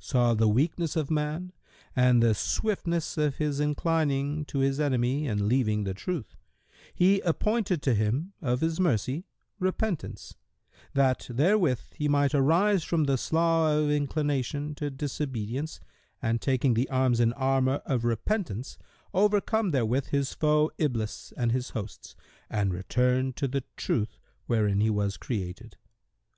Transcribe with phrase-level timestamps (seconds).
[0.00, 1.50] saw the weakness of man
[1.96, 6.36] and the swiftness of his inclining to his enemy and leaving the truth,
[6.94, 9.24] He appointed to him, of His mercy,
[9.58, 10.36] repentance,
[10.92, 15.80] that therewith he might arise from the slough[FN#127] of inclination to disobedience
[16.20, 18.76] and taking the arms and armour of repentance,
[19.14, 22.14] overcome therewith his foe Iblis and his hosts
[22.50, 25.78] and return to the Truth, wherein he was created.